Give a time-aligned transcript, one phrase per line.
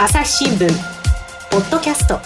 [0.00, 0.68] 朝日新聞
[1.50, 2.20] ポッドキャスト。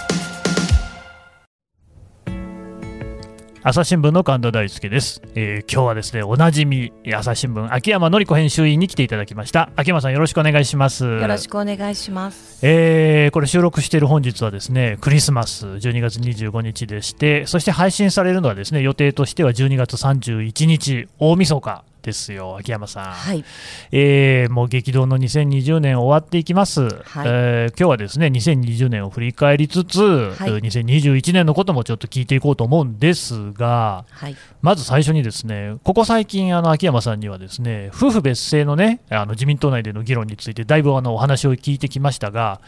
[3.63, 9.71] 朝日新聞の神田大輔です、えー、今日はですねおなじみ朝日新聞秋山紀子編集員に来ていただきました。
[9.75, 11.07] 秋山さんよろしくお願いします。
[11.07, 12.59] よろしくお願いします。
[12.61, 23.05] えー、これ収録している本日はですねクリスマス12月25日でしてそして配信されるのはですね予定としては12月31日大晦日ですよ、秋山さん。
[23.13, 23.45] はい、
[23.93, 26.93] えー、もう激動の2020年終わっていきます、はい、
[27.27, 42.61] えー、今日はですね2020年を振り返りつつ、はい、2021年のこともちょっと聞いていこうと思うんですが、はい、まず最初にですねここ最近、あの秋山さんにはですね夫婦別姓のねあの自民党内での議論についてだいぶあのお話を聞いてきましたが、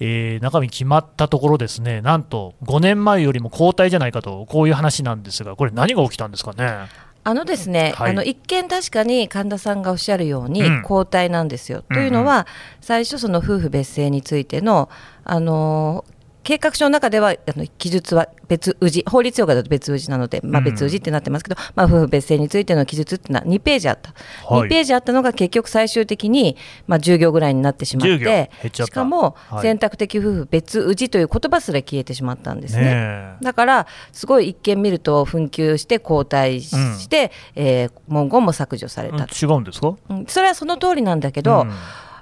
[0.00, 7.11] えー、中身決まったところですねなんと5年前よりも後退じゃないかとこういう話なんですがこれ何が起きたんですかね？
[7.24, 11.84] あのですね、はい、あの一見確かに神田さんがおっしゃるように交代なんですよ。
[11.88, 12.46] うん、というのは、
[12.80, 14.88] 最初その夫婦別姓についての
[15.24, 16.04] あの
[16.42, 24.12] 計画書の中ではあの記述は別氏法律用語だと別氏なので、まあ、別氏ってなってますけど、うん、まあ、夫婦別姓についての記述っていうのは2ページあった、
[24.46, 41.72] はい、2ページあったのが結局最終的に、まあ、10行ぐらいになってしまってしかも選択的夫婦別氏という言葉すら消えてしまったんですね、ね、だからすごい一見見ると紛糾して交代して、うん、えー、文言も削除された、うん、違うんですか、うん、それはその通りなんだけど、うん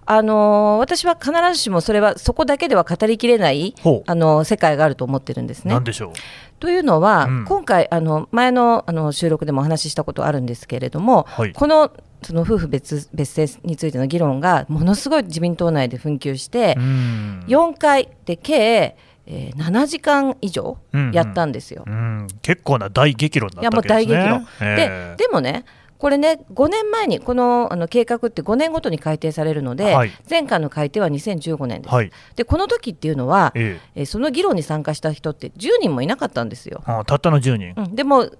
[0.07, 3.75] あの私は必ずしもそれはそこだけでは語りきれない
[4.07, 5.79] あの世界があると思ってるんですね。
[5.81, 6.13] でしょう？
[6.59, 11.91] というのは、うん、今回あの前のあの収録でもお話ししたことあるんですけれども、はい、この
[12.23, 18.97] その夫婦別別姓についての議論がものすごい自民党内で紛糾して、4回で計
[19.33, 20.79] えー、7時間以上
[21.13, 21.85] やったんですよ。
[21.87, 21.93] うん。
[21.93, 24.13] うん、結構な大激論だったわけですね。
[24.13, 25.65] いやもう大激論、ででもね
[26.01, 31.95] これね、5年前に、このあの計画って5年ごとに改定されるので、はい、前回の改定は2015年です。
[31.95, 34.07] はい、で、この時っていうのは、ええ。
[34.07, 36.83] その議論に参加した人って10人もいなかったんですよ。
[36.87, 38.31] あたったの10人、うん、でも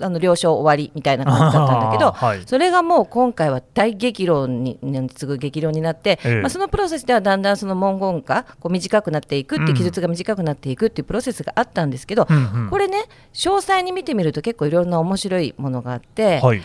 [0.00, 4.78] あの了承終わりみたいな感じだったんだけど、はい、それがもう今回は大激論に
[5.14, 16.40] 次ぐ激論になって、えまあ、そのプロセスではだんだんその文言がこう短くなっていくって記述が短くなっていくっていうプロセスがあったんですけど、うんうん、これね詳細に見てみると結構いろんな面白いものがあって。
[16.40, 16.62] はい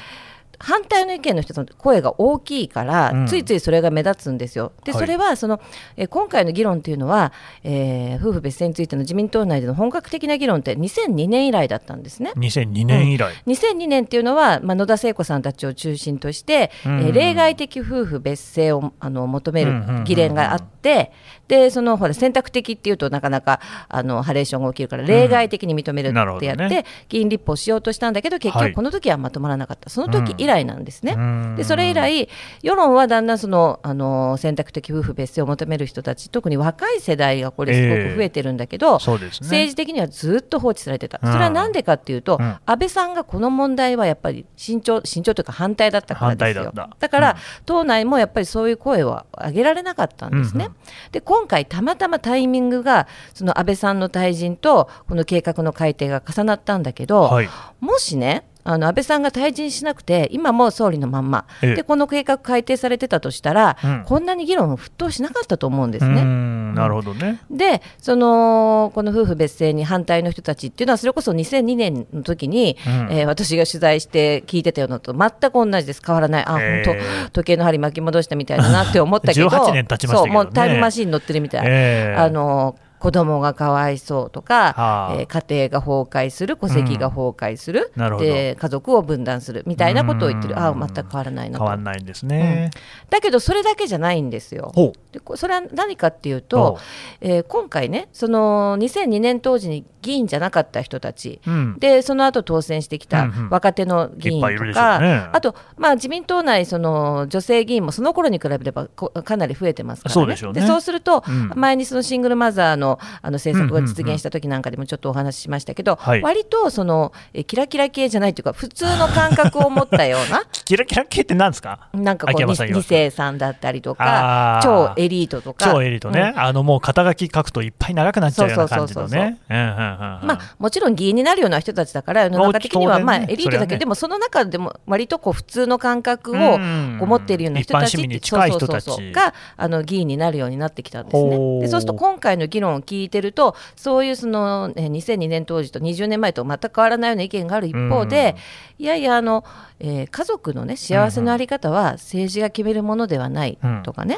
[0.62, 4.72] 反対の意見の人の声が大きいから、うん、ついついそれが目立つんですよ。
[4.84, 5.60] で、それはその、
[5.98, 7.34] え今回の議論というのは、
[7.64, 12.32] えー、夫婦別姓についての自民党内での本格的な議論って2002年以来だったんですね。
[12.36, 19.74] 2002年以来、うん、2002年っていうのは、まあ、野田聖子さんたちを中心として、うん、えー、例外的夫婦別姓をあの求める
[20.06, 21.12] 議連があって、
[21.48, 31.18] でそのほら選択的っていうとなかなかあのハレーションが起きるから例外的に認めるってやって、ね、議員立法しようとしたんだけど結局この時はまとまらなかった、その時以来なんですね。
[31.56, 32.30] でそれ以来
[32.62, 46.74] 世論はだんだんそのあの選択的夫婦別姓を求める人たち特に若い世代がこれすごく増えてるんだけど、えーね、政治的にはずっと放置されてた、それはなんでかっていうと、うん、安倍さんがこの問題はやっぱり慎重慎重というか反対だったからですよ。
[47.00, 47.36] だから、うん、
[47.66, 50.66] 党内もやっぱりそういう声を上げられなかったんですね。
[50.66, 50.78] うんうん、
[51.12, 66.24] で今回たまたまタイミングがその安倍さんの退陣とこの計画の改定が重なったんだけど、はい、もしねあの安倍さんが退陣しなくて、今も総理のまんま、でこの計画改定されてたとしたら、うん、こんなに議論沸騰しなかったと思うんですね。
[66.24, 67.42] なるほどね。
[67.50, 81.62] でその、この夫婦別姓に反対の人たちっていうのは、それこそ2002年の時に、うん、えー、私が取材して聞いてたようなと全く同じです、変わらない、あ、本当、時計の針巻き戻したみたいだなって思ったけど、 年経ちましたね、そうもうタイムマシン乗ってるみたい。
[81.66, 90.60] えー、あの子供がかわいそうとか、はあ、えー、家庭が崩壊する戸籍が崩壊する、うん、で家族を分断するみたいなことを言ってる。
[90.60, 91.64] ああ全く変わらないなと。
[91.66, 94.72] 変わらないんですね、うん、だけどそれだけじゃないんですよ。
[95.12, 96.78] でそれは何かっていうと、
[97.22, 110.36] えー、今回ねその2002年当時に議員じゃなかった人たち、うん、でその後当選してきた若手の議員とか、うんうんね、あと、まあ、自民党内その女性議員もその頃に比べればかなり増えてますからね。
[110.36, 111.24] そうで、ね、そうすると、
[111.56, 112.91] 前にそのシングルマザーの
[113.22, 148.36] あの政策が実現した時なんかでもちょっとお話ししましたけど、うんうんうん、割とそのえキラキラ系じゃないというか普通の感覚を持ったようなキラキラ系って何ですかなんかこう2世さんだったりとか超エリートとか超エリートね、うん、あのもう肩書き書くといっぱい長くなっちゃうような感じのねまあもちろん議員になるような人たちだから世の中的にはまあエリートだけど、ね、でもその中でも割とこう普通の感覚をこう持っているような人たちそうそうそうそうがあの議員になるようになってきたんですねでそうすると今回の議論を聞いてるとそういうその、2002年当時と20年前と全く変わらないような意見がある一方で、
[148.82, 149.44] いやいやあの、
[149.80, 154.18] えー、家族のね幸せのあり方は政治が決めるものではないとかね、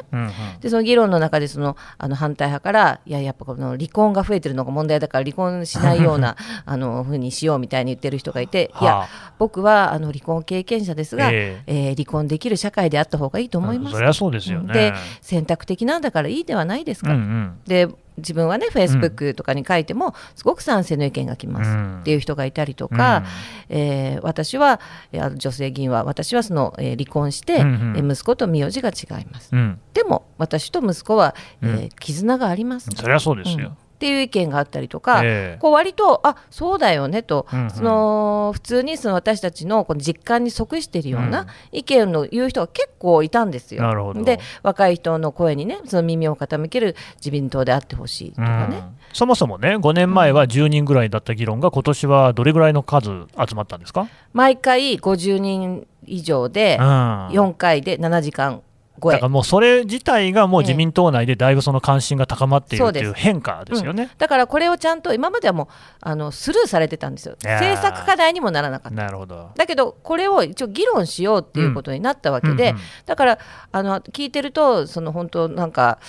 [0.62, 9.06] でその議論の中でそのあの反対派からいややっぱこの離婚が増えてるのが問題だから離婚しないような あのふうにしようみたいに言ってる人がいて、いや
[9.38, 13.96] 僕はあの離婚経験者ですが、えー、えー、離婚できる社会であった方がいいと思います。
[13.96, 14.74] それはそうですよね。
[14.74, 17.12] で選択的なんだからいいではないですか。
[17.12, 23.24] うんうん、で自分はねフェイスブックとかに書いてもすごく賛成の意見が来ますっていう人がいたりとか、
[23.70, 24.80] うん、えー、私は
[25.36, 44.14] 女性議員は私はその、えー、離婚して、うんうん、息子と名字が違います、うん、でも私と息子は、えー、絆があります、それはそうですよ、っていう意見があったりとか、えー、こう割とあそうだよねと、うんうん、その普通にその私たちのこの実感に即しているような意見の言う人が結構いたんですよ。
[44.14, 48.84] うん、で若い人の声にねその耳を傾ける自民党であってほしいとかね、うん、
[49.14, 54.10] そもそもね5年前は10人ぐらいだった議論が今年はどれぐらいの数集まったんですか？
[54.34, 58.64] 毎回50人以上で4回で7時間
[59.12, 65.68] だからもうそれ自体がもう自民党内でだいぶその関心が高まっているという変化ですよね、うん、だからこれをちゃんと今まではもう
[66.02, 67.36] あのスルーされてたんですよ。
[67.44, 68.96] 政策課題にもならなかった。
[68.96, 69.52] なるほど。
[69.56, 72.60] だけどこれを一応議論しようっていうことになったわけで、うん。
[72.60, 73.40] うんうん、だから
[73.72, 76.00] あの聞いてるとその本当なんか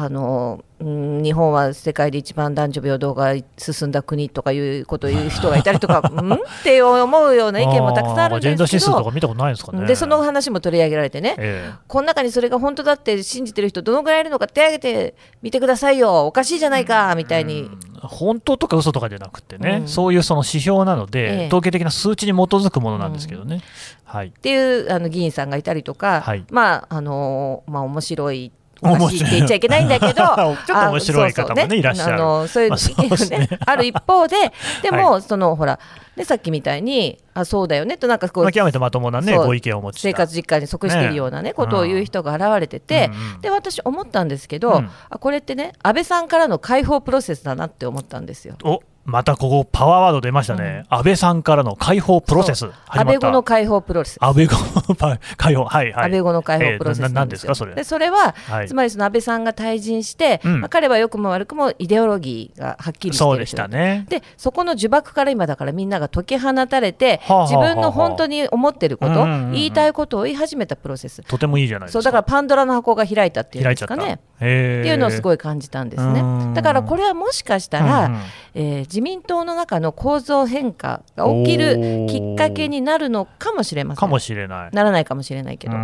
[0.00, 6.34] あのうん日本は世界で一番男女平等が進んだ国とかいうことを言う人がいたりとか、 うん？
[6.34, 9.86] って思うような意見もたくさんあるんですけど、ジェンダー指数とか見たことないですかね。
[9.88, 17.68] で、その話も取り上げられてね、えー、この中にそれが本当だって信じてる人、どのぐらいいるのか手挙げてみてくださいよ、おかしいじゃないかみたいに。
[18.00, 23.56] 本当とか嘘とかじゃなくてね、うん、そういうその指標なので、えー、統計的な数値に基づくものなんですけどね。
[23.56, 23.62] うん、
[24.04, 28.52] はい、っていうあの議員さんがいたりとか、はい、まああのまあ面白い
[28.82, 32.14] おかしいって言っちゃいけないんだけど ちょっと面白い方もね、ね、いらっしゃる。
[32.14, 34.36] あのそういう意見がね、ある一方で
[34.82, 35.78] でも、はい、そのほら
[36.16, 48.56] でさっきみたいにあそうだよねとなんかこう、まあ、極めてまともなねご意見を持ち生活実感に即しているようなね、ねことを言う人が現れてて、うんうん、で私思ったんですけど、うん、あこれってね安倍さんからの解放プロセスだなって思ったんですよ。
[48.64, 54.18] おまたここパワーワード出ましたね、うん、安倍さんからの解放プロセス安倍後の解放プロセス。
[54.20, 54.56] 安倍後
[54.88, 56.04] の解放 はいはい。
[56.06, 57.74] 安倍後の解放プロセスなんですかそれ。
[57.74, 64.06] でそれは、はい、つまりその安倍さんが退陣して、うん、まあ、彼は良くも悪くもイデオロギーがはっきりしてそうでしたね。
[64.08, 71.22] でそこの呪縛から今だからみんなが解き放たれて、はあはあ、自分の本当に思ってること、言いたいことを言い始めたプロセス。
[71.22, 71.92] とてもいいじゃないですか。
[71.94, 74.20] そうだからパンドラの箱が開いたっていうんですかね。
[74.36, 74.44] って
[74.86, 76.22] いうのをすごい感じたんですね。
[76.54, 78.18] だからこれはもしかしたら、うん、
[78.54, 84.00] えー、自民党の中の構造変化が起きるきっかけになるのかもしれません。
[84.00, 84.70] かもしれない。
[84.72, 85.74] ならないかもしれないけど。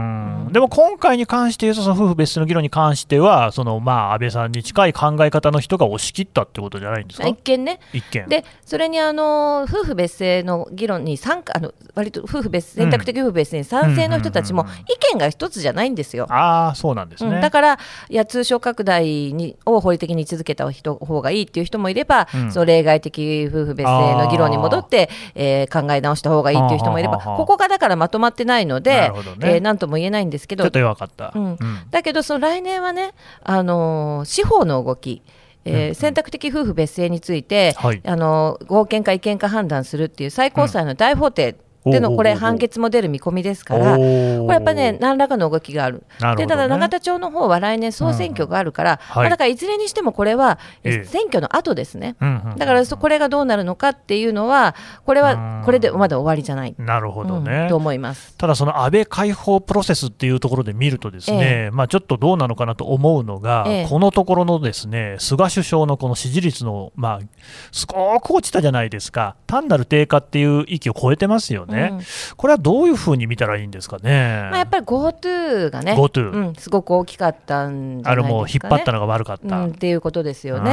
[0.51, 7.29] でも今回に関して言うと、その夫婦別姓の議論に関しては、そのまあ安倍さんに近い考え方の人が押し切ったってことじゃないんですか？
[7.29, 7.79] 一見ね。
[7.93, 16.27] 一見で、それにあの夫婦別姓の議論に参加、あの割と夫婦別選択的夫婦別姓に賛成の人たちも意見が一つじゃないんですよ。
[16.31, 17.41] ああ、そうなんですね。
[17.41, 17.79] だから、
[18.09, 29.55] いや、通商拡大にを法理的に位置づけた人方がいいっていう人もいれば、うん、その例外的夫婦別姓の議論に戻って、えー、考え直した方がいいっていう人もいれば、ここがだからまとまってないので、ね。
[29.55, 31.33] えー、なんとも言えないんですけど、ちょっと弱かった。
[31.35, 31.59] うん、
[31.91, 33.13] だけど、その来年はね、
[33.43, 35.23] あのー、司法の動き、
[35.65, 49.17] えー、選択的夫婦別姓について、はい、あの合憲か違憲か判断するっていう最高裁の大法廷でのこれ、判決も出る見込みですから、これやっぱりね、何らかの動きがある、るでただ、永田町の方は来年、総選挙があるから、うん。
[49.17, 52.17] まあ、だからいずれにしてもこれは、選挙の後ですね、
[52.57, 54.75] だからこれがどうなるのかっていうのは、
[55.07, 56.75] これはこれでまだ終わりじゃない。
[56.79, 58.37] なるほどね、うん、と思います。
[58.37, 67.27] ただ、その安倍解放プロセスっていうところで見ると、ですね、ええ、まあ、ちょっとどうなのかなと思うのが、え、このところのですね菅首相のこの支持率の、まあ、
[67.73, 71.74] すごく落ちたじゃないですか、単なる低下っていう域を超えてますよね。
[71.83, 72.01] うん、
[72.37, 74.49] これはどういうふうに見たらいいんですかね。
[74.51, 80.71] まあ、やっぱり GoTo がね、GoTo、うん、すごく大きかったんじゃないですか、ね、あれも引っ張ったのが悪かった、うん、っていうことですよね。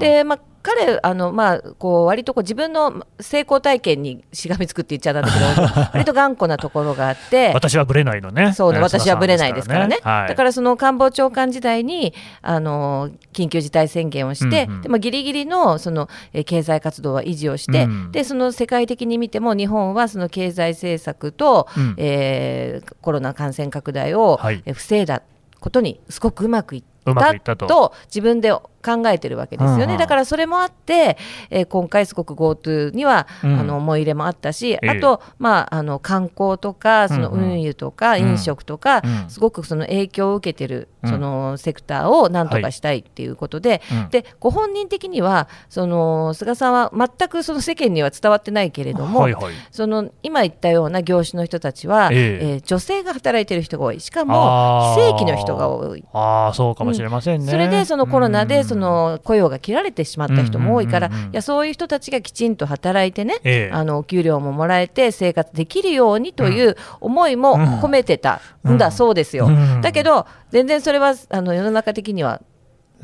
[0.00, 5.62] で、まあ彼あの、まあ、こう割とこう自分の成功体験にしがみつくって言っちゃなんだけど
[5.94, 8.52] 割と頑固なところがあって私はぶれないのね。
[8.52, 16.08] そうね私はぶれないですからね、はい、だからその官房長官時代にあの緊急事態宣言をして、うんうん、でもギリギリのその
[16.46, 24.40] 経済活動は維持をして、うん、でその世界的に見ても日本はその経済政策と、うん、えー、コロナ感染拡大を
[24.74, 25.22] 防いだ
[25.60, 26.84] ことにすごくうまくい。
[27.10, 27.94] ったと。
[28.06, 28.52] 自分で
[28.88, 31.18] 考えてるわけですよね、うんうん、だからそれもあって、
[31.50, 39.22] えー、今回すごく GoTo には、うん、あの思い入れもあったし、えー、あと、まあ、あの観光とかその運輸とか飲食とか、うん。
[39.24, 43.98] うん、すごくその影響を受けてるそのセクターをなんとかしたいっていうことで、はい。
[44.04, 52.18] うん、でご本人的にはその菅さんは全くその世間には伝わってないけれども、はいはい、その今言ったような業種の人たちは、えー、
[52.54, 54.00] えー、女性が働いてる人が多い。
[54.00, 56.04] しかも非正規の人が多い。
[56.12, 58.77] あそうかもしれませんね、うん、それでそのコロナでその
[59.24, 69.48] 雇用が切られてしまった人も多いから、いやそういう人たちがきちんと働いてね、えー、あのお給料ももらえて生活できるようにという思いも込めてたんだそうですよ。
[69.82, 72.40] だけど全然それはあの世の中的には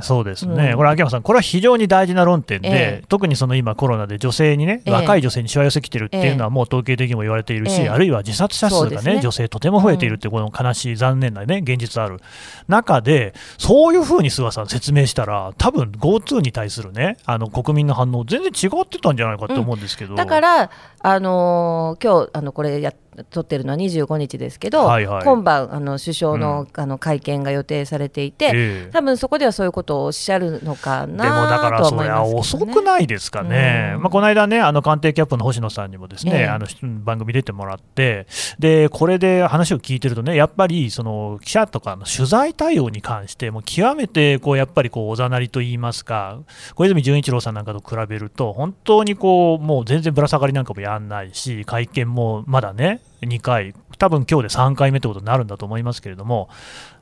[0.00, 9.20] そうですね、うん、これ、秋山さん、これは非常に大事な論点で、えー、特にその今、コロナで女性にね、えー、若い女性にしわ寄せきてるっていうのは、もう統計的にも言われているし、えー、あるいは自殺者数がね、ね。
[9.20, 12.20] 女性、とても増えているっていう、この悲しい、残念なね、現実ある
[12.66, 20.10] 中で、そういうふうに菅さん、説明したら、多分 GoTo に対するね、あの国民の反応、全然違ってたんじゃないかと思うんですけど。
[20.10, 20.70] うん、だから
[21.06, 22.92] あのー、今日あのこれや
[23.30, 36.46] 撮ってるのは25日ですけど、はいはい、今晩あの首相のうん、あの会見が予定されていて、えー、多分そこではそういうことをおっしゃるのかなでもだからそれは遅くないですかね、うん、まあ、この間ね、あの官邸キャップの星野さんにもですね、え。
[36.46, 36.66] ー、あの
[37.04, 38.26] 番組出てもらって、
[38.58, 46.38] でこれで話を聞いてるとね、やっぱりその記者とかの取材対応に関して、も極めてこうやっぱりこうおざなりといいますか、
[46.74, 56.48] 小泉純一郎さんなんかと比べると、本当にこうもう全然ぶら下がりなんかもやらないし、会見もまだね、2回、多分今日で3回目ってことになるんだと思いますけれども、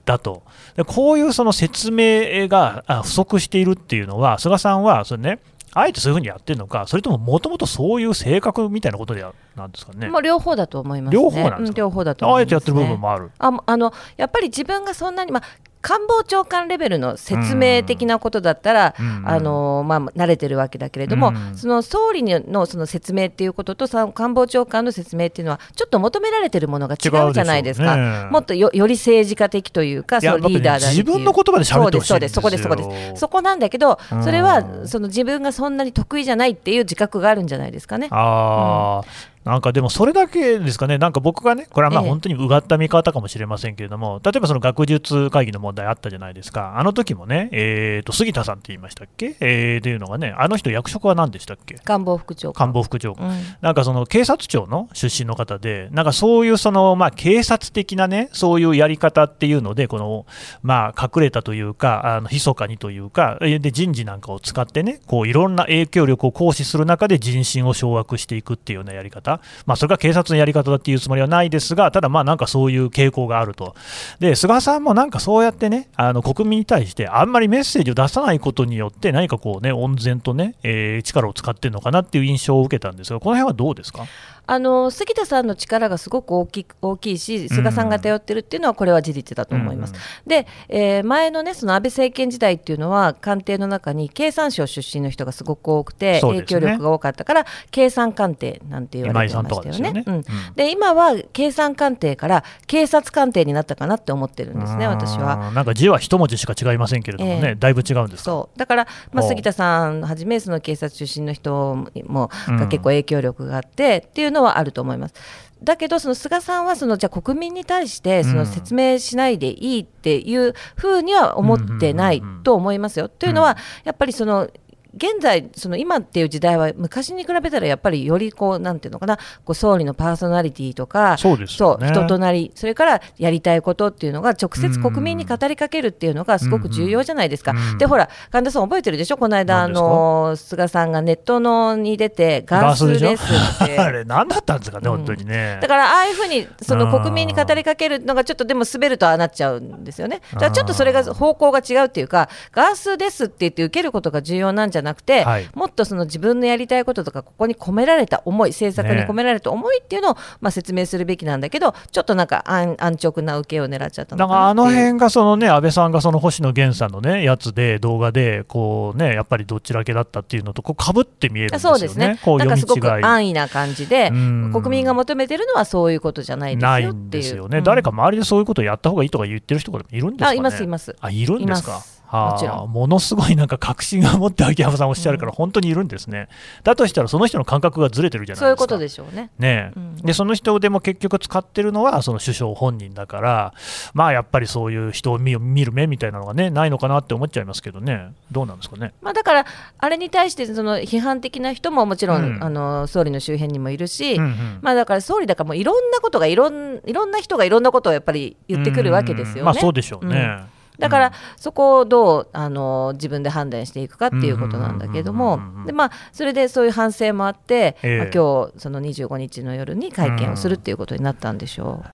[0.05, 0.43] だと、
[0.77, 5.39] でこういうその説明が不足しているっていうのは、菅さんはそれ、ね、
[5.75, 9.25] あえてそういうふうにやってるのか、それとももともとそういう性格みたいなことで
[9.57, 10.09] なんですかね。
[10.09, 13.31] まあ、両方だと思います、ね、両方なんですか、両方だと、ね、あえてやってる部分もある。
[13.39, 15.43] ああのやっぱり自分がそんなに、まあ、
[15.83, 38.09] 官房長官レベルの説明的なことだったら、あのまあ、慣れてるわけだけれども、その総理のその説明っていうことと官房長官の説明っていうのはちょっと求められてるものが違うじゃないですか、ね、もっとよより政治家的というかそのリーダーだ、ね、自分の言葉で喋ってほしいんですそこですそこですそこなんだけどそれはその自分がそんなに得意じゃないっていう自覚があるんじゃないですかね。
[38.11, 51.75] あうんなんかでもそれだけですかね、なんか僕がね、これはまあ本当にうがった見方かもしれませんけれども、ええ、例えばその学術会議の問題あったじゃないですか、あの時もね、えー、と杉田さんって言いましたっけ、えー、っていうのがね、あの人、役職は何でしたっけ？
[51.75, 52.67] 官房副長官。
[52.69, 60.25] 官房副長官、うん、なんかその警察庁の出身の方で、なんかそういうその、まあ、警察的なね、そういうやり方っていうので、この
[60.63, 69.32] まあ、隠れたというか、あの密かにというか、で人事なんかを使ってね、こういろんな影響力を行使する中で人心を掌握していくっていうようなやり方。
[69.67, 73.75] まあ、それが警察のやり方だっていうつもりはないですが、ただ、なんかそういう傾向があると、
[74.21, 84.07] で菅さんもなんかそうやってね、あの国民に対して、あんまりメッセージを出さないことによって、何かこうね、温然とね、えー、力を使ってるのかなっていう印象を受けたんですが、この辺はどうですか？
[84.53, 89.95] あの杉田さんの力がすごく大き大きいし、菅さんが頼ってるっていうのは、これは事実だと思います。
[89.95, 100.05] うん、で、えー、前のね、その安倍政権時代っていうのは、官邸の中に経産省出身の人がすごく多くて、ね、影響力が多かったから、経産官邸なんて言われてましたよね。
[100.07, 105.51] うん、で今は経産官邸から警察官邸になったかなって思ってるんですね、私は。
[105.55, 108.59] なんか字は一文字しか違いませんけれどもね、えー、だいぶ違うんですそう。
[108.59, 115.15] だから、まあ、杉田さんはじめ、その警察出身の人も、が結構影響力があって、っていうのはあると思います。
[115.63, 123.09] だけど、その菅さんはそのじゃ国民に対してその説明しないでいいっていうふうには思ってないと思いますよ。
[123.09, 124.51] というのは、やっぱりその
[124.95, 137.55] 現在、その今っていう時代は昔に比べたらやっぱりよりこうなんていうのかなこう総理のパーソナリティとかそうです、ね、そう人となりそれからやりたいことっていうのが直接国民に語りかけるっていうのがすごく重要じゃないですか。
[137.79, 139.17] でほら神田さん覚えてるでしょ？
[139.17, 143.25] この間あの菅さんがネットのに出てガスです
[143.65, 143.79] って。
[143.81, 145.59] あれ何だったんですかね、本当にね。
[145.61, 150.21] だからああいうふうにその国民に語りかけるのがちょっとでも滑るとああなっちゃうんですよね。
[150.35, 171.79] だからちょっとそれが方向が違うっていうかガスですって言って受けることが重要なんじゃなくて、はい、もっとその自分のやりたいこととかここに込められた思い政策に込められた思いっていうのを、まあ、説明するべきなんだけどちょっとなんか安安直な受けを狙っちゃったのかなあの辺がそのね安倍さんがその星野源さんのねやつで動画でこうねやっぱりどちらけだったっていうのとこうかぶって見えるんですよね。
[171.79, 180.97] そうですねなんかすごく安易な感じで国民が求めてるのはそういうことじゃないですよないんですよね、うん、誰か周りでそういうことをやった方がいいとか言ってる人がいるんですか、ね、あいますいます。
[181.01, 182.73] あいるんですかもちろん。
[182.73, 186.29] ものすごいなんか確信を持って秋山さんおっしゃるから、本当にいるんですね、
[186.63, 188.45] だとしたらその人の感覚がずれてるじゃないですか。
[188.45, 189.31] そういうことでしょうね。
[189.39, 193.55] ね、うん、でその人でも結局使ってるのはその首相本人だから、
[193.95, 198.93] まあ、やっぱりそういう人を見る目みたいなのが、ね、ないのかなって思っちゃいますけどね、どうなんですかね。
[199.01, 199.47] まあ、だから、
[199.79, 209.43] あれに対してその批判的な人ももちろん、うん、あの総理の周辺にもいるし、うんうん、まあ、だから総理だからもういろんなことがいろんいろんな人がいろんなことをやっぱり言ってくるわけですよね。
[209.43, 210.62] まあ、そうでしょうね。
[210.83, 221.91] だから、そこをどうあの自分で判断していくかっていうことなんだけれども、でまあ、それでそういう反省もあって、えー、まあ、今日その25日の夜に会見をするっていうことになったんでしょう。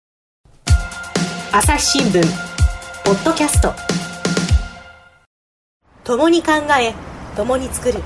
[1.52, 2.22] 朝日新聞
[3.04, 3.74] ポッドキャスト。
[6.04, 6.94] 共に考え
[7.36, 8.00] 共に作る。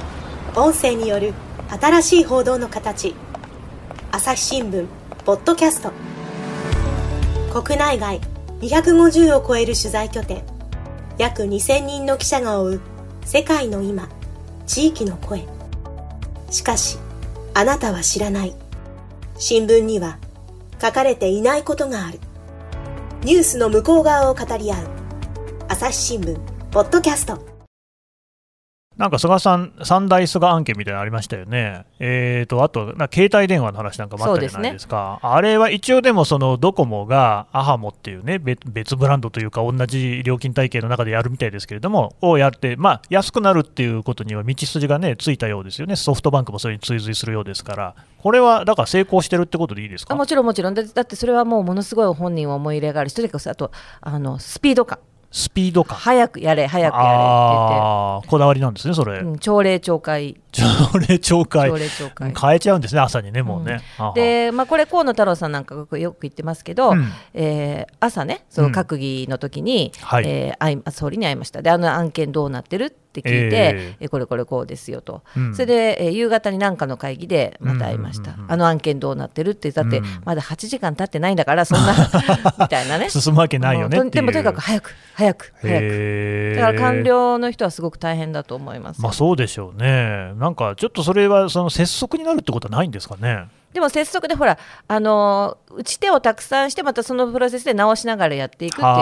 [0.56, 1.32] 音声による
[1.80, 3.14] 新しい報道の形。
[4.10, 4.86] 朝日新聞
[5.24, 5.92] ポッドキャスト。
[7.62, 8.20] 国内外
[8.62, 10.51] 250を超える取材拠点
[11.22, 12.80] 約2000人の記者が追う
[13.24, 14.08] 世界の今
[14.66, 15.46] 地域の声。
[16.50, 16.98] しかし
[17.54, 18.56] あなたは知らない。
[19.38, 20.18] 新聞には
[20.80, 22.18] 書かれていないことがある。
[23.20, 24.88] ニュースの向こう側を語り合う
[25.68, 26.36] 朝日新聞
[26.72, 27.51] ポッドキャスト。
[28.96, 50.14] なんか菅さん、三大菅案件みたいなのありましたよね、えーと、あと、な携帯電話の話なんかもあったじゃないですか、すね、あれは一応でも、そのドコモがアハモっていうね、別ブランドというか、同じ料金体系の中でやるみたいですけれども、をやって、まあ、安くなるっていうことには道筋がね、ついたようですよね、ソフトバンクもそれに追随するようですから、これはだから成功してるってことでいいですか？
[50.14, 54.98] もちろん、もちろんだ、だってそれはもうものすごい本人は思い入れがあるし、とにかくあとあのスピード感。
[55.32, 55.98] スピード感。
[55.98, 58.28] 早くやれ早くやれって言って。
[58.28, 60.40] こだわりなんですねそれ、うん、朝礼朝会。
[60.52, 61.70] 朝礼朝会。
[61.70, 62.34] 朝礼朝会。
[62.34, 71.62] 変えちゃうんですね朝にねもうね、うん、で、まあ、これ河野太郎さんなんかよく言ってますけど、うん、えー、朝ねその閣議の時に、うん、はい、えー、総理に会いました。
[71.62, 81.94] であの案件どうなってるって聞いて、えー、これこれこうですよと、うん、それで、えー、夕方に何かの会議でまた会いました、あの案件どうなってるってだって、まだ8時間経ってないんだからそんな
[82.58, 83.10] みたいなね。
[83.10, 86.54] 進むわけないよねでもとにかく早く早く早く。
[86.56, 90.32] だから官僚の人はすごく大変だと思いますまあそうでしょうね。
[90.38, 98.92] なんかちょっとそれはその拙速になるってことはないんですかねでも拙速でほらあの打ち手をたくさんしてまたそのプロセスで直しながらやっていくっていうこと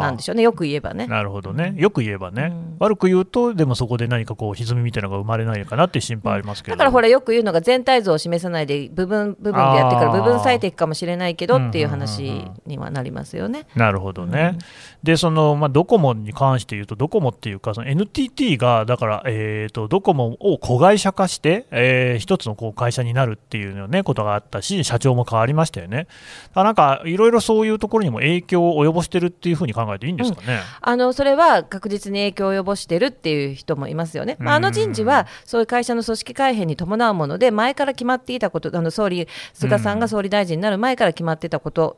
[0.00, 0.42] なんでしょうね。
[0.42, 1.06] よく言えばね。
[1.06, 1.74] なるほどね。
[1.76, 14.58] よく言えばね、うん、悪く言うとでもそこで何かこう歪みみたいなのが生まれないのかなっていう心配ありますけど、だからほらよく言うのが全体像を示さないで部分部分でやってから部分最適かもしれないけどっていう話にはなりますよね、なるほどね、うん、
[15.02, 26.06] でその、まあ、ドコモに関して言うとドコモっていうかその NTT がだから、えーと、ドコモを子会社化して、えー、一つのこう会社になるっていうの、ね、ことがあったし社長も変わりましたよね。
[26.54, 41.96] なんかいろいろそういうところにも影響を及ぼしてるっていうふうに考えていいんですかね、うん、あのそれは確実に影響を及ぼしてるっていう人もいますよね、まあ、あの人事はそういう会社の組織改変に伴うもので前から決まっていたことあの総理菅さんが総理大臣になる前から決まってたこと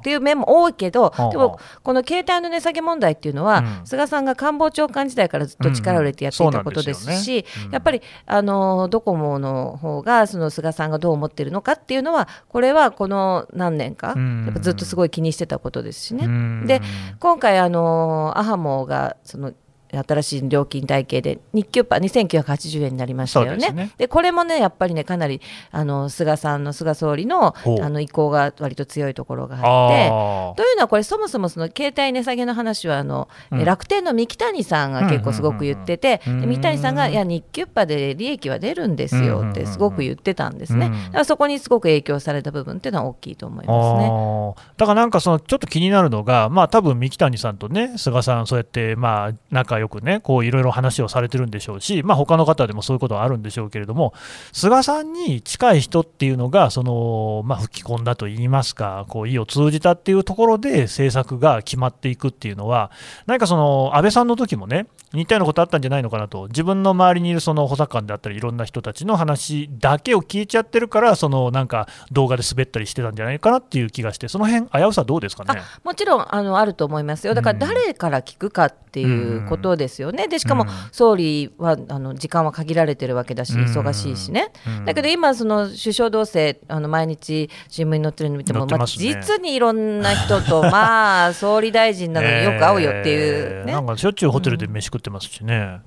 [0.00, 7.44] っていう面も多いけど、はあ、でもこの携帯の値下げ問題っていうのは、うん、菅さんが官房長官時代からずっと力を入れてやっていたことですし、うん。
[7.44, 16.66] すねうん、やっぱりあのドコモの方がその菅さんがどう思ってるのかっていうのはこれはこの何年か、やっぱずっとすごい気にしてたことですしね。
[16.66, 16.80] で
[17.18, 19.52] 今回あのアハモがその
[19.96, 23.90] 新しい料金体系で日給パー2980円になりましたよね。
[23.96, 40.90] で、ね、これもねやっぱりねかなりあの菅さんの菅総理のあの意向が割と強いところがあってというのはこれそもそもその携帯値下げの話はあの、うん、楽天の三木谷さんが結構すごく言ってて、三木谷さんがいや日給パーで利益は出るんですよってすごく言ってたんですね。
[40.90, 44.64] だからそこにすごく影響された部分っていうのは大きいと思いますね。
[44.76, 54.14] だからなんかそのちょっと気になるのがまあ多分三木谷さんとね菅さんそうやってまあ仲良くねこういろいろ話をされてるんでしょうし、まあ、他の方でもそういうことはあるんでしょうけれども、
[54.52, 62.90] 菅さんに近い人っていうのが、そのまあ、吹き込んだといいますか、こう意を通じたっていうところで政策が決まっていくっていうのは、
[63.26, 75.60] 何かその安倍さんの時もね、似たようなことあったんじゃないのかなと、自分の周りにいるその補佐官であったり、いろんな人たちの話だけを聞いちゃってるから、そのなんか動画で滑ったりしてたんじゃないかなっていう気がして、その辺危うさどうですかね？
[75.84, 84.52] もちろんあのあると思いますよ、だから誰から聞くかっていうことですよね、でしかも総理はあの時間は限られてるわけだし、忙しいしね、
[84.84, 95.80] だけど今、その首相同棲、あの毎日新聞に載ってるの見ても、ね、まあ、実にいろんな人と、 まあ、総理大臣なのによく会うよっていう、ね、なんかしょっちゅうホテルで飯食ってますしね。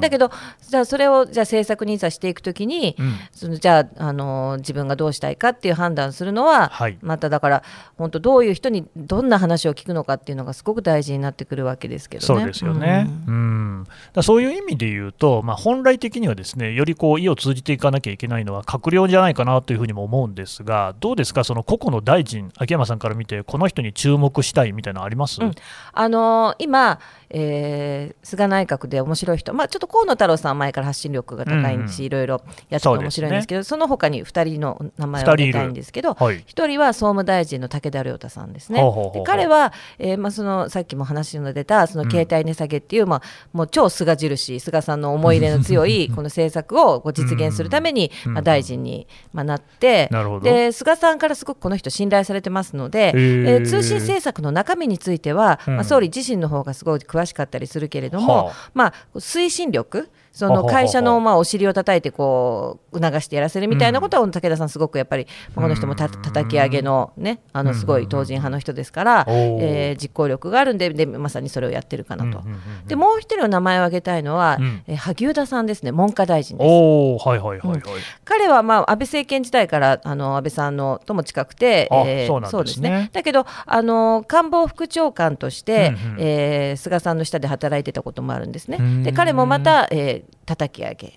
[0.00, 0.30] だけど、
[0.68, 7.62] じゃあそれをじゃあ政策認査していくときに、うん、そのじゃああの自分がどうしたいかっていう判断するのは、はい、まただから、
[7.96, 12.26] 本当、どういう人にどんな話を聞くのかっていうのがすごく大事になってくるわけですけどね。
[12.26, 13.06] そうですよね、ね。
[13.26, 13.86] うん、うん。
[14.12, 25.52] だそういう意味で言うと、まあ、本来的にはですねよりこう意を通じていかなきゃいけないのは閣僚じゃないかなというふうにも思うんですが、どうですか、その個々の大臣、秋山さんから見て、この人に注目したいみたいなのあります、うん、
[25.92, 26.98] あのー、今、
[27.30, 38.82] えー、菅内閣で面白い人、まあ、ちょっと河野太郎さんは前から発信力が高いし、うん、いろいろやってて面白いんですけど、そ、ね,、の他に2人の名前を挙げたいんですけど、1人は総務大臣の武田良太さんですね。
[39.14, 50.10] で彼は、えーまあ、そのさっきも話の出たその携帯値下げっていう、うん、まあ、もう超菅印、菅さんの思い入れの強いこの政策を実現するために、まあ、大臣に、まあ、なって、
[50.42, 72.42] で菅さんからすごくこの人信頼されてますので、えー、通信政策の中身については、まあ、総理自身の方がすごい詳しかったりするけれども、はあ、まあ、推進力その会社のまあお尻を叩いてこう促してやらせるみたいなことは武田さんすごくやっぱりこの人もた叩き上げのねあのすごい党人派の人ですから、えー、実行力があるんででまさにそれをやってるかなと。
[72.86, 75.92] でもう一人の名前を挙げたいのは、え萩生田さんですね。
[75.92, 77.28] 文科大臣です。
[77.28, 77.82] はいはいはいはい、
[78.24, 83.10] 彼はまあ安倍政権時代からあの安倍さんのとも近くて、えー、そうですね。
[83.12, 88.78] だけどあの官房副長官として、えー、菅さんの下で働いてたこともあるんですね。
[89.02, 91.12] で彼もまた、えー叩き上げ。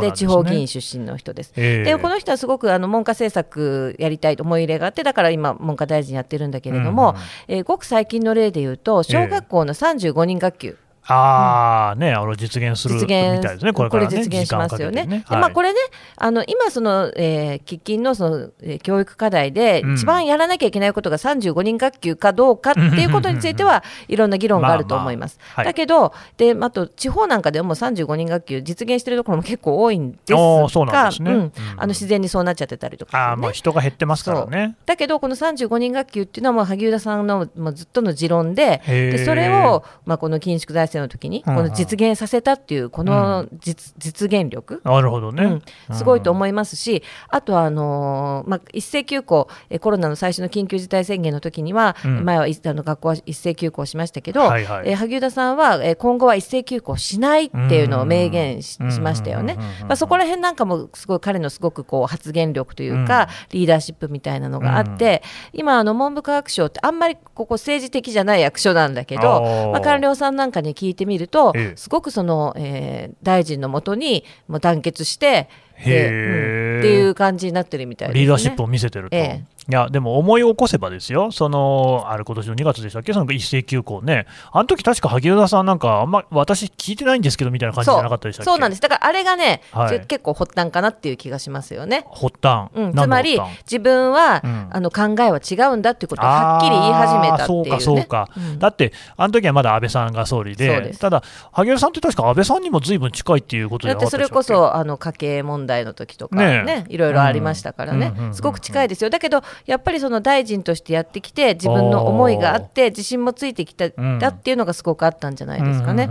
[0.00, 1.52] で、ね、地方議員出身の人です。
[1.56, 7.16] えー、でこの人はすごくあの文科政策やりたいと思い入れがあってだから今文科大臣やってるんだけれども、
[7.48, 10.78] うん、えー、ごく最近の例で言うと小学校の35人学級、
[11.10, 15.06] ああ、ね、あの実現するみたいですね、これね、これ実現しますよね。
[15.06, 15.24] ね。
[15.26, 15.78] はい、まあ、これね、
[16.16, 25.38] あの今その、えー、喫緊のその、えー、教育課題で、一番やらなきゃいけないことが35人学級かどうかっていうことについては、いろんな議論があると思います。
[25.56, 34.76] だけど、であと地方なんかでも35人学級実現しているところも結構多いんですが、そうなんですね、うん、あの自然にそうなっちゃってたりとか、ね、あまあ人が減ってますからね。
[34.84, 44.80] だけど、この35人学級っていうのはもう萩生田さんのもうずっとの持論で、でそれをまあこの緊縮財政の時にこの実現させたっていうこの実,、実現力。
[44.84, 49.48] なるほどね、うん、すごいと思いますし、あとはあのー、まあ、一斉休校
[49.80, 59.56] コロナの最初の緊急事態宣言の時には、うん、前はあの学校は一斉休校しましたけど、はえー、萩生田さんは、えー、今後は一斉休校しないっていうのを明言し,、ましたよね。
[59.82, 75.48] まあ、そこら辺なんかもすごい彼のすごくこう発言力というか、リーダーシップみたいなのがあって、今あの文部科学省ってあんまりここ政治的じゃない役所なんだけど、まあ、官僚さんなんかに聞いてみると、すごくその、えー、大臣のもとにもう団結して
[75.78, 88.50] へうん、っていう感じになってるみたいです、ね、リーダーシップを見せてると、ええ、いやでも思い起こせばですよ、そのあれ今年の2月でしたっけ、その一斉休校ね、あの時確か萩生田さんなんか、あんま私、聞いてないんですけどみたいな感じじゃなかったでしたっけ？
[88.50, 92.06] そうなんです、だからあれがね、はい、結構発端かなっていう気がしますよね。
[92.10, 93.38] 発端、うん、つまり、
[93.70, 109.10] 自分は、うん、あの考えは違うんだっていうことをはっきり言い始めたっていう、ね、そうか、そうか、うん、だって、あの時はまだ安倍さんが総理で、ただ、萩生田さんって確か安倍さんにもずいぶん近いっていうことでだってそれこそあの家計問題の時とかね、ねいろいろありましたからね、すごく近いですよ。
[109.10, 116.08] だけど、やっぱりその大臣としてやってきて自分の思いがあって自信もついてきた、だっていうのがすごくあったんじゃないですかね。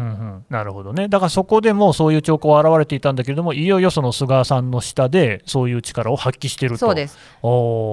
[0.50, 1.08] なるほどね。
[1.08, 6.86] だからそこでもそういう兆候は現れていたんだけれどもいよいよその菅さんの下でそういう力を発揮していると。
[6.86, 7.18] そうです。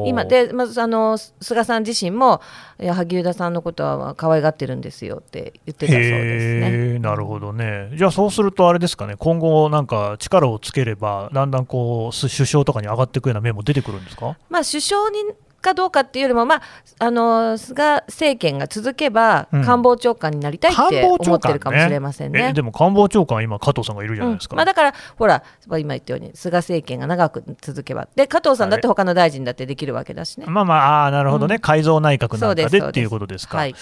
[0.06, 2.40] 今で、まずあの菅さん自身も
[2.78, 6.98] 萩生田さんのことは可愛がってるんですよって言ってたそうですね。
[6.98, 7.90] なるほどね。
[7.96, 9.14] じゃあそうするとあれですかね。
[9.18, 15.18] 今後なんか力をつければだんだんこう首相とかに上がっていくような面も出てくるんですか、まあ、首相に
[15.64, 16.62] かどうかっていうよりも、まあ、
[16.98, 22.48] あの菅政権が続けば、官房長官になりたいって思ってるかもしれませんね。
[22.48, 24.54] ねでも官房長官、今、加藤さんがいるじゃないですか。
[24.54, 30.46] うん、まあ、だから、ほら、今言ったように、菅政権が長く続けば、で加藤さんだって他の大臣だってできるわけだしね。
[30.46, 33.56] まあまあ、あなるほどね、うん、改造内閣なんかでっていうことですか。
[33.58, 33.74] はい、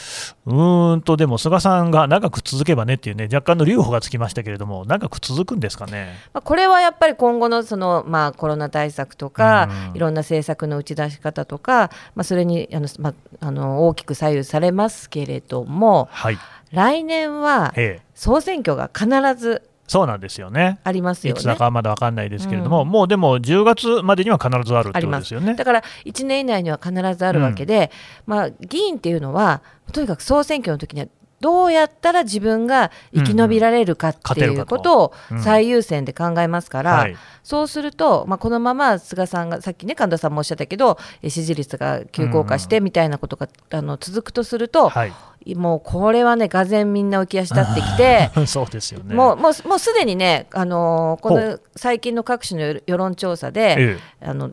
[0.46, 6.16] うんと、でも菅さんが長く続けばねっていうね、若干の留保がつきましたけれども、長く続くんですかね。
[6.32, 11.71] まあ、これはやっぱり今後のその、まあ、コロナ対策とか、いろんな政策の打ち出し方とか、
[12.14, 16.38] まあ、それににあの、ま、あの大きく左右されますけれども、はい、
[16.70, 17.74] 来年は
[18.14, 19.08] 総選挙が必
[19.40, 20.78] ずそうなんですよね。
[20.84, 21.40] ありますよね。
[21.40, 25.54] いつだかまだ分かんないですけれども、うん、もうでも10月までには必ずあるってことですよね。
[25.54, 27.90] だから1年以内には必ずあるわけで、
[28.26, 29.60] うん、まあ議員っていうのは
[29.92, 31.08] とにかく総選挙の時には
[31.42, 37.08] どうやったら自分が生き延びられるかっていうことを最優先で考えますから、
[37.42, 45.06] そうすると、まあ、このまま菅さんがさっきね神田さんもおっしゃったけど支持率が急降下してみたいなことが、あの続くとすると、は
[45.44, 49.12] い、もうこれはね、がぜみんな浮き足立ってきて、 そうですよね。
[49.12, 54.52] もうもうもうすでにね、あのこの最近の各種の世論調査で、ええ、あの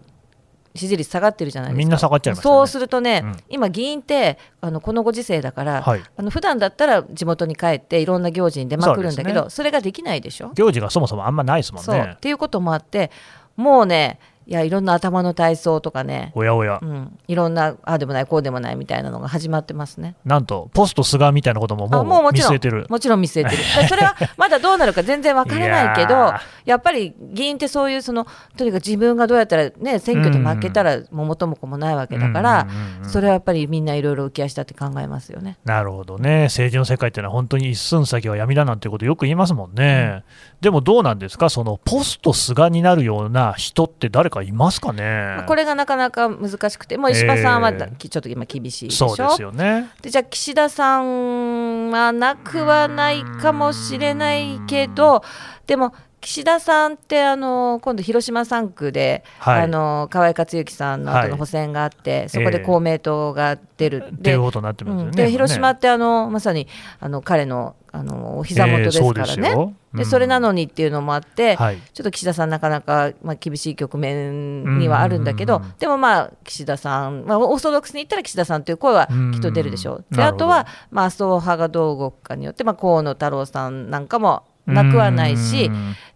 [0.80, 1.78] 支持率下がってるじゃないですか。
[1.78, 10.52] みんな下がっちゃいます、ね、そうするとね、うん、今議員ってあのこのご時世だから、はい、あの普段だったら地元に帰っていろんな行事に出まくるんだけどそ、ね,、れができないでしょ？
[10.56, 12.14] 行事がそもそもあんまないですもんね。
[12.16, 13.12] っていうこともあって
[13.56, 16.32] もうねいやいろんな頭の体操とかね。
[16.34, 20.16] おやおや、うん、いろんなああでもないこうでもないみたいなのが始まってますね。
[20.26, 22.88] なんとポスト菅みたいなことももう見据えてる。
[22.90, 23.64] もちろん見据えてる。
[23.88, 26.34] それはまだどうなるか全然わからないけど
[26.66, 28.26] やっぱり議員ってそういうその
[28.58, 32.68] とにかく自分がどうやったらね選挙で負けたらも元も子もないわけだから、
[33.04, 35.60] それはやっぱりみんないろいろ浮き足立って考えますよね。
[35.64, 36.46] なるほどね。
[36.46, 40.24] 政治の世界っていうのは本当に一寸先は闇だなんてことよく言いますもんね、うん。
[40.62, 45.44] でもどうなんですか、そのポスト菅になるような人って誰かいますかね。
[45.48, 49.90] これがなかなか難しくて、もう石破さんは、ちょっと今、厳しいでしょ、そうですよね。
[50.02, 55.24] でじゃあ、岸田さんはなくはないかもしれないけど、
[55.68, 66.68] でも、岸田さんってあの今度、広島3区で、はい、あの河井克行さんの後の補選があって、はい、そこで公明党が出る、えー、でいうことになってますよね、で広島ってあのまさに
[67.00, 80.06] あの彼のあのお膝元ですからね、えー、そでそれなのにっていうのもあって、はい、ちょっと岸田さん、なかなか、まあ、厳しい局面にはあるんだけど、でもまあ、岸田さん、まあ、オーソドックスに言ったら岸田さんという声はきっと出るでしょう。
[80.12, 85.70] であとは、まあ、麻生派がどう動くかによって、まあ、河野太郎さんなんかもなくはないし、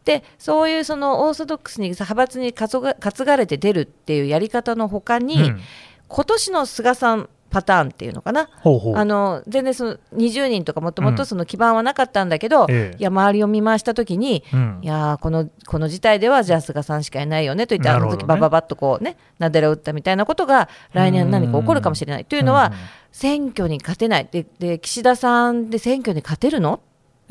[0.05, 5.59] でそういうそのオーソドックスに派閥に担がれて出るっていうやり方のほかに、うん、
[6.07, 8.49] 今年の菅さんパターンっていうのかな、
[8.95, 22.73] あの全然その20人とかもともとその基盤はなかったんだけど、うん、いや周りを見回したときに、うん、いやこのこの事態ではじゃあ菅さんしかいないよねと言って、あの時ばばばっとこうねなでら打ったみたいなことが来年何か起こるかもしれないというのは、
[23.11, 24.27] 選挙に勝てない。
[24.31, 26.81] でで岸田さんで選挙に勝てるの？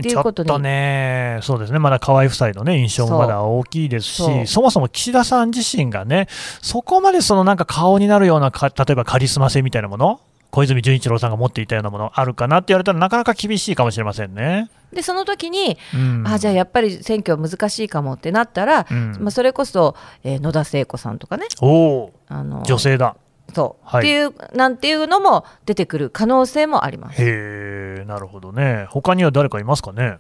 [0.03, 6.29] っていうことちょっとね、そうですね、まだ河合夫妻の、ね、印象もまだ大きいですし、そもそも岸田さん自身がね、
[6.61, 14.71] そこまでそのなんか顔になるようなか、例えばカリスマ性みたいなもの、小泉純一郎さんが持っていたようなものあるかなって言われたら、なかなか厳しいかもしれませんね。
[14.93, 21.47] でその時に、うん、あじゃあやっぱり選挙は難しいかもってなったら、うん、まあ、それこそ、えー、野田聖子さんとかね。
[21.63, 23.17] おあの女性だ
[23.55, 27.23] そう、はい、っていうなんていうのも出てくる可能性もあります。
[27.23, 28.87] へえなるほどね。
[28.91, 30.19] 他には誰かいますかね？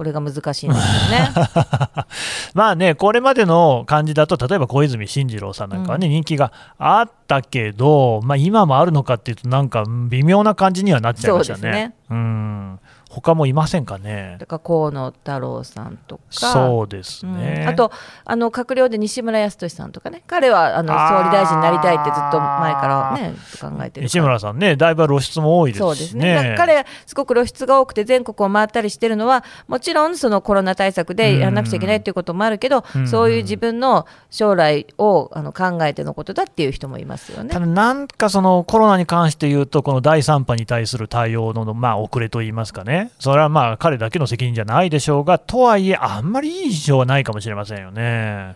[0.00, 1.30] これが難しいんですよね。
[2.54, 11.70] まあね、これまでの感じだと、例えば小泉進次郎さんなんかはね、うん、人気があったけど、まあ、今もあるのかっていうと、なんか微妙な感じにはなっちゃいましたね。
[11.70, 14.36] ねうん他もいませんかね。
[14.38, 17.62] だから河野太郎さんとか、そうですね。
[17.62, 17.90] うん、あと
[18.24, 26.54] あの閣僚で西村康稔さんとかね、彼はあの総理大臣になりたいってずっと前からね考えてる西村さんね、だいぶ露出も多いです、ね、そうですね。
[26.56, 37.50] 彼すごく露出が多くて全国を回ったりしてるのは、もちろんそのコロナ対策でやらなくちゃいけないっていうこともあるけど、うそういう自分の将来をあの考えてのことだっていう人もいますよね。
[37.50, 42.99] ただなんかそのコロナに関して言うと、この第3波に対する対応のまあ遅れといいますかね。
[43.18, 48.54] それはまあ彼だけの責任じゃないでしょうが、とはいえ、あんまりいい事情はないかもしれませんよね。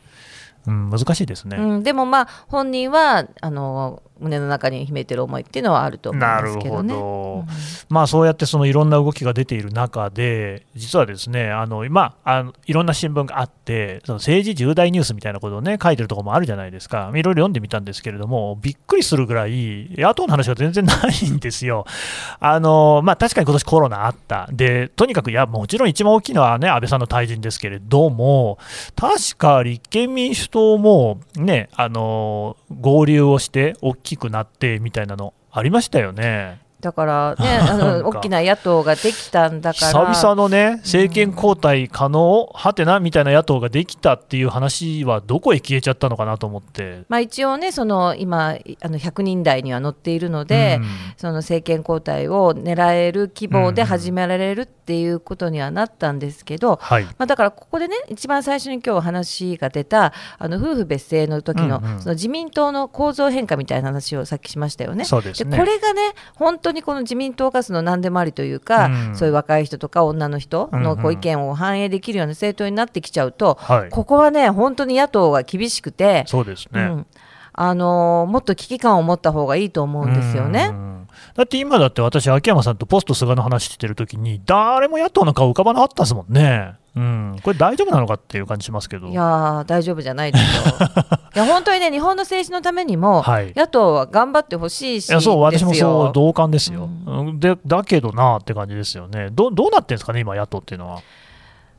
[0.67, 7.55] うん、難しいですね、うん、でもまあ本人はあの胸の中に秘めてる思いっていうのはあると思うんですけど、ね、なるほど、うん、
[7.89, 21.85] まあ、そうやってそのいろんな動きが出ている中で、実はですねあの、まあ、あのいろんな新聞があって、その政治重大ニュースみたいなことを、ね、書いてるところもあるじゃないですか、いろいろ読んでみたんですけれども、びっくりするぐらい、野党の話が全然ないんですよ。
[22.39, 28.59] あのまあ、確かに今年コロナあった、でとにかくいや、もちろん一番大きいのは、ね、安倍さんの退陣ですけれども、
[28.95, 36.61] 確か立憲民主党も、ね、あの合流をして大きくなってみたいなのありましたよね。
[36.85, 43.01] だから ね、あの大きな野党ができたんだから、久々のね、政権交代可能、はてな？
[43.01, 65.07] みたいな野党ができたっていう話は、どこへ消えちゃったのかなと思って、まあ、一応ね、その今、あの100人台には乗っているので、うん、その政権交代を狙える規模で始められるっていうことにはなったんですけど、はい、まあ、だからここでね、一番最初に今日話が出た、あの夫婦別姓の時の、その自民党の構造変化みたいな話をさっきしましたよね。
[65.07, 65.57] そうですね。
[65.57, 77.07] これがね本当にこの自民党がその何でもありというか、うん、そういう若い人とか女の人のこう意見を反映できるような政党になってきちゃうと、うんここはね本当に野党が厳しくてそうですね、うん、
[77.53, 80.73] あのー、もっと危機感を持った方がいいと思うんですよね。
[81.35, 86.75] だって今だって私、秋山さんとポスト菅の話してるときに、誰も野党の顔浮かばなかったですもんね。
[86.97, 89.09] うん、これ大丈夫なのかっていう感じしますけど。
[89.09, 90.63] いや大丈夫じゃないですよ。
[91.35, 96.89] いや本当にね日本の政治のためにも、はい、野党は頑張ってほしいしいやそう私もそう同感ですよ。
[97.07, 99.31] うん、でだけどなって感じですよね。
[99.33, 101.01] どどうなってんですかね今野党っていうのは。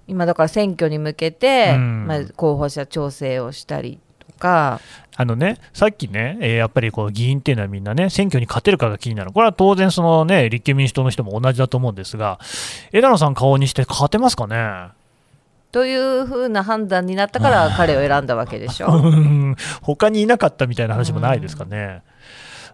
[0.07, 4.81] 今だから選挙に向けて、うん、まあ、候補者調整をしたりとか。
[5.17, 12.39] あのね、さっきね、えー、やっぱりこう議員っていうのはみんなね、選挙に勝てるかが気になる、これは当然、そのね、立憲民主党の人も同じだと思うんですが、
[12.91, 14.89] 枝野さん顔にして勝てますかね？
[15.71, 18.89] というふうな判断になったから、彼を選んだわけでしょ。
[19.81, 22.01] 他にいなかったみたいな話もないですかね。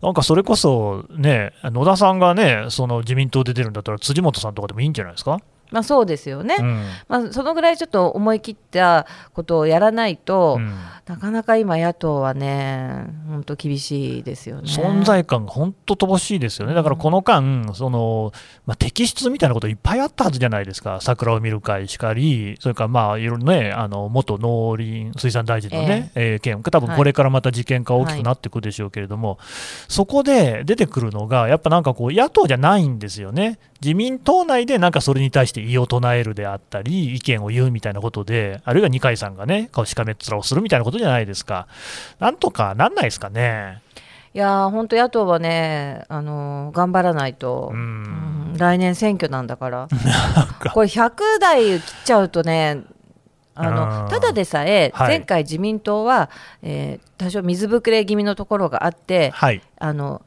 [0.01, 5.39] なんかそれこそね、野田さんがね、その自民党で出るんだったら、辻元さんとかでもいいんじゃないですか？
[5.71, 10.75] まあ、そうですよね、うん、まあ、そのぐらいちょっと思い切ったことをやらないと、うん、
[11.12, 14.71] なかなか今、野党はね、本当厳しいですよね。
[14.71, 18.32] 存在感が本当乏しいですよね、だからこの間、その
[18.65, 29.38] まあ、摘出みたいなこといっぱいあったはずじゃないですか、桜を見る会しかり、それからまあいろいろね、あの元農林水産大臣のね、えー、えー、件、多分これからまた事件化大きくなっていくでしょうけれども、はい、
[29.89, 33.60] そこで出てくるのが、やっぱなんかこう、野党じゃないんですよね。
[33.82, 41.67] 自民党内でなんかそれに対して異を唱えるであったり、意見を言うみたいなことで、あるいは二階さんがね、こうしかめっ面をするみたいなことじゃないですか。
[42.19, 43.81] なんとかなんないですかね。
[44.33, 49.87] いや本当野党はね、あの頑張らないと、うん、来年選挙なんだから、
[50.73, 52.83] これ100台切っちゃうとね、
[53.55, 56.29] あのただでさえ、前回、自民党は、
[56.63, 60.21] えー、多少水ぶくれ気味のところがあって、はい、あの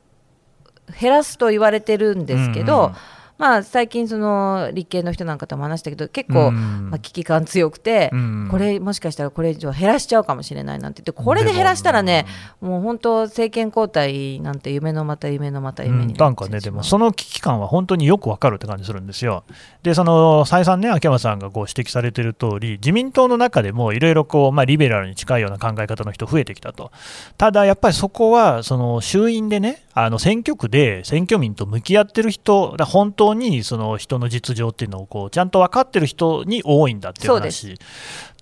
[1.00, 2.94] 減らすと言われてるんですけど、うんうん
[3.36, 8.10] まあ、最近その立憲の人なんかとも話したけど結構、まあ、危機感強くて、
[8.50, 11.02] これもしかしたらこれ以上減らしちゃうかもしれないなんて。
[11.02, 12.26] 言ってこれで減らしたらね
[12.60, 16.36] もう本当政権交代なんて夢のまた夢のまた夢になん。
[16.36, 19.44] かねでもその危機感は本当によくわかるって感じするんですよ。
[19.82, 26.92] でその再三ね秋山さんがこう指摘されている通り自民党の中でもいろいろこうまあリベラルに近いような考え方の人増えてきたと。
[27.36, 37.78] ただやっぱりそこはその衆院でねあの選挙区で選挙民と向き合ってる人本当にその人の実情っていうのをこうちゃんと分かってる人に多いんだっていう話。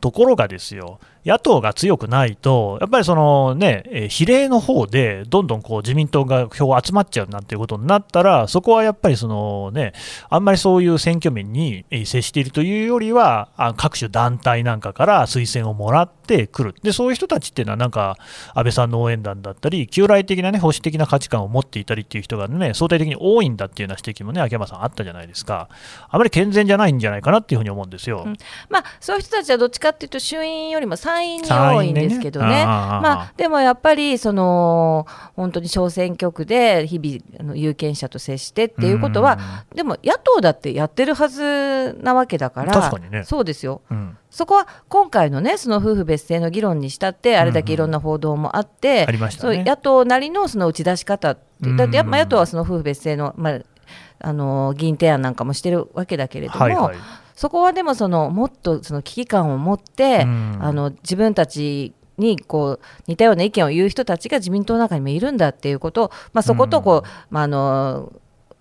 [0.00, 9.92] ところがですよ野党が強くないと、やっぱりそのね、比例の方でどんどんこう自民党が票集まっちゃうなんていうことになったら、そこはやっぱりそのね、
[10.28, 16.74] あんまりそういう選挙民に接しているというよりは、各種団体なんかから推薦をもらってくる。
[16.82, 18.16] で、そういう人たちっていうのはなんか、
[18.54, 25.68] 安倍さんの応援団だったり、旧来的なね、保守的な価値観を持っていたりっていう人がね、相対的に多いんだっていうような指摘もね、秋山さんあったじゃないですか。
[26.10, 28.24] あまり健全じゃないんじゃないかなっていうふうに思うんですよ。
[28.26, 28.36] うん、
[28.68, 32.64] まあ、そういう人たちはどっちかっていうと、衆院よりも参院に多いんですけどね、ね。
[32.64, 39.38] まあ、でもやっぱりその本当に小選挙区で日々あの有権者と接してっていうことは、
[39.74, 43.82] でも野党だってやってるはずなわけだから、ね、そうですよ。
[43.90, 44.16] うん。
[44.30, 53.60] そこは今回のねその夫婦別姓の議論にしたってあれだけいろんな報道もあって、うんうんね、そう野党なりのその打ち出し方だってやっぱ野党はその夫婦別姓の、まあ、
[54.20, 56.96] あの議員提案なんかもしてるわけだけれども、はいはい、
[57.42, 60.26] そこはでもそのもっとその危機感を持って、あ
[60.72, 68.12] の自分たちにこう似たような意見を言う人たちが自民党の中にもいるんだっていうことを、まあ、そことこう、まあ、あの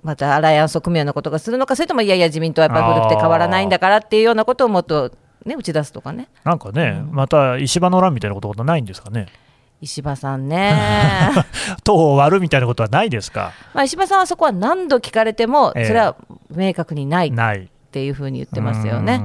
[0.01, 5.11] またアライアンスを組むようなことがするのかそれともいやいや自民党はやっぱり古くて変わらないんだからっていうようなことをもっと、
[5.45, 6.27] ね、打ち出すとかね。
[6.43, 9.27] なんかね、うん、また石破の乱みたいなことないんですかね。
[9.79, 10.73] 石破さんね。
[11.85, 16.15] 党を割るみたいなことはないですか、まあ、石破さんはそこは何度聞かれても、それは
[16.49, 17.29] 明確にない。
[17.29, 19.19] ないっていうふうに言ってますよね。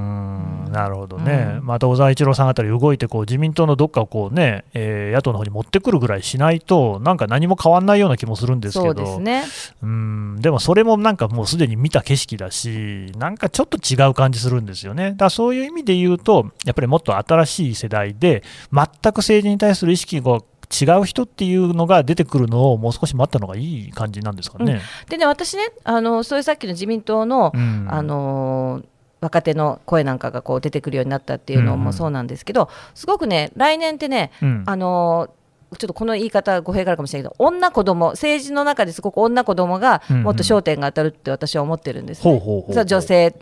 [0.67, 9.43] なるほどね、うん、また小沢一郎さんあたり動いてこう自民党のどっかをこう、ねえー、野党の方に持ってくるぐらいしないと、なんか何も変わらないような気もするんですけど、そうですね、
[9.81, 10.35] うん。
[10.41, 15.11] でもそれもなんかもうすでに見た景色だし、なんかちょっと違う感じするんですよね。
[15.11, 24.81] だからそういう意味で言うと、やっぱりもっと新しい世代で、全く政治に対する意識が違う人っていうのが出てくるのをもう少し待ったのがいい感じなんですかね。
[25.03, 28.83] うん、でね私ねあのそういうさっきの自民党の、うん、あの
[29.21, 34.31] 若手の声なんかがこう出てくるようになったっていうのもそうなんですけど、うん、すごくね来年ってね、
[34.65, 35.29] あの
[35.77, 42.41] ちょっとこの言い方語弊があるかもしれないけど女子供政治の中ですごく女子供がもっと焦点が当たるって私は思ってるんです、ね、
[42.73, 43.35] そ女性。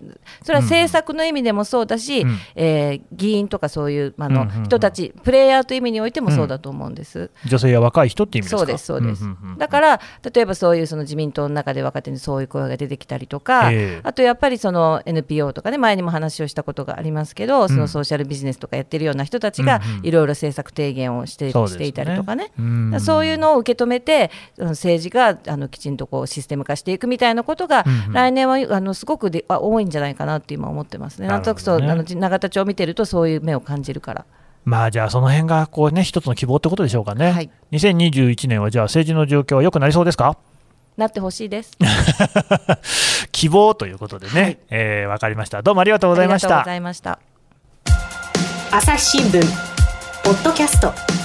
[0.44, 8.58] それは政策の意味でもそうだし、うん、えー、議員とかそういうあの、人たちプレイヤーという意味においてもそうだと思うんです、うん、女性や若い人って意味ですか？
[8.60, 9.24] そうですそうです、
[9.58, 10.02] だから
[10.34, 31.28] 例えばそういうその自民党の中で若手にそういう声が出てきたりとか、えー、あとやっぱりその NPO とかね前にも話をしたことがありますけどそのソーシャルビジネスとかやってるような人たちがいろいろ政策提言をして,、していたりとかね、うん、そういうのを受け止めて政治があのきちんとこうシステム化していくみたいなことが、うん、来年はあのすごくであ多いんじゃないかなって今思ってますね。
[31.28, 34.26] なんとなくそう、ね、あの永田町を見てるとそういう目を感じるから。
[34.64, 37.32] まあじゃあその辺がこうね一つの希望ってことでしょうかね。
[37.32, 40.38] はい、2021年はじゃあ政治の状況は良くなりそうですか？
[40.98, 41.78] なってほしいです。
[43.32, 45.62] 希望ということでね、はい、えー、わかりました。
[45.62, 46.48] どうもありがとうございました。
[46.48, 47.20] ありがとうございました。
[48.72, 49.42] 朝日新聞
[50.24, 51.25] ポッドキャスト。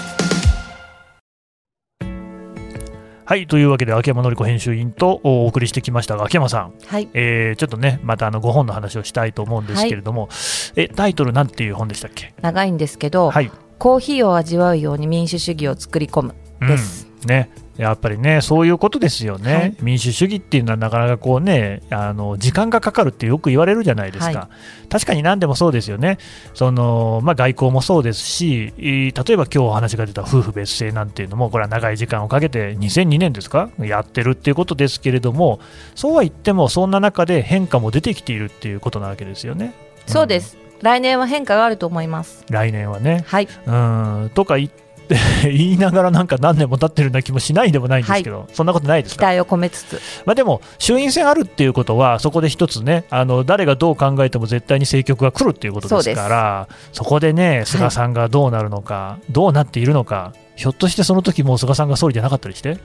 [3.30, 7.08] はいというわけで秋山紀子編集員とお送りしてきましたが秋山さん、はい。
[7.14, 10.30] えー、ちょっとねまたあの5本の話をしたいと思うんですけれども、はい、
[10.74, 12.34] えタイトルなんていう本でしたっけ？
[12.42, 16.34] 長いんですけど、はい、コーヒーを味わうように民主主義を作り込む
[16.66, 17.06] です。
[17.22, 17.50] うん、ね
[17.80, 24.48] やっぱりね、そういうことですよね、はい、民主主義っていうのはなかなかこうね、あの時間がかかるってよく言われるじゃないですか、は
[24.84, 26.18] い、確かに何でもそうですよね、
[26.52, 35.58] そのまあ、外交もそうですし、例えば今日お話が出た夫婦別姓なんていうのも、これは長い時間をかけて、2002年ですか、やってるっていうことですけれども、
[35.94, 39.72] そうは言っても、そんな中で変化も出てきているっていうことなわけですよね。
[40.06, 42.44] そうです、うん、来年は変化があると思います。
[42.50, 43.24] 来年はね。
[43.26, 43.48] はい。
[43.66, 44.30] うん。
[44.34, 49.26] とか言ってって 言いながらなんか何年も経ってるような気もしないでもないんですけど、はい、そんなことないですか？
[49.26, 62.78] 期待を込めつつ、まあ、でも衆院選あるっていうことはそこで一つねあの誰がどう考えても絶対に政局が来るっていうことですからそこでね菅さんがどうなるのか、はい、どうなっているのかひょっとしてその時も菅さんが総理じゃなかったりして？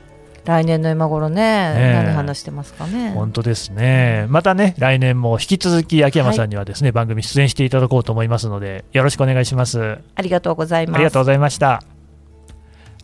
[0.45, 3.09] 来年の今頃ね、ね何話してますかね。
[3.11, 4.27] 本当ですね。
[4.29, 9.97] またね、来年も引き続き秋山さんにはですね、はい、番組出演していただこうと思いますので、よろしくお願いします。
[10.13, 10.95] ありがとうございます。
[10.95, 11.94] ありがとうございました。